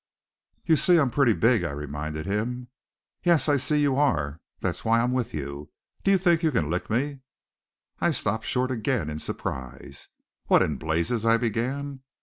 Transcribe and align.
"You 0.65 0.77
see 0.77 0.97
I'm 0.97 1.11
pretty 1.11 1.33
big" 1.33 1.63
I 1.63 1.69
reminded 1.69 2.25
him. 2.25 2.69
"Yes, 3.21 3.47
I 3.47 3.57
see 3.57 3.79
you 3.79 3.97
are. 3.97 4.41
That's 4.59 4.83
why 4.83 4.99
I'm 4.99 5.11
with 5.11 5.31
you. 5.31 5.69
Do 6.03 6.09
you 6.09 6.17
think 6.17 6.41
you 6.41 6.51
can 6.51 6.71
lick 6.71 6.89
me?" 6.89 7.19
I 7.99 8.09
stopped 8.09 8.45
short 8.45 8.71
again, 8.71 9.11
in 9.11 9.19
surprise. 9.19 10.07
"What 10.47 10.63
in 10.63 10.77
blazes" 10.77 11.23
I 11.27 11.37
began. 11.37 11.99